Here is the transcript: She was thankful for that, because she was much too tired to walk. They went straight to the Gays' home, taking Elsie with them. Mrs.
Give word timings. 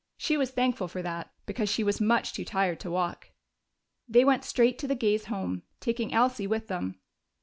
She 0.17 0.35
was 0.35 0.49
thankful 0.49 0.87
for 0.87 1.03
that, 1.03 1.29
because 1.45 1.69
she 1.69 1.83
was 1.83 2.01
much 2.01 2.33
too 2.33 2.43
tired 2.43 2.79
to 2.79 2.89
walk. 2.89 3.29
They 4.07 4.25
went 4.25 4.43
straight 4.43 4.79
to 4.79 4.87
the 4.87 4.95
Gays' 4.95 5.25
home, 5.25 5.61
taking 5.79 6.11
Elsie 6.11 6.47
with 6.47 6.69
them. 6.69 6.93
Mrs. 6.93 6.97